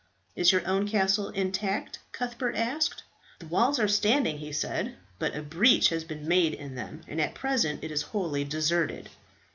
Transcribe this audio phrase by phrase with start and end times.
[0.35, 3.03] "Is your own castle intact?" Cuthbert asked.
[3.37, 7.21] "The walls are standing," he said; "but a breach has been made in them, and
[7.21, 9.09] at present it is wholly deserted."